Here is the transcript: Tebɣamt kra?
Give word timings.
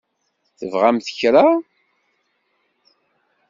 Tebɣamt 0.59 1.07
kra? 1.19 1.45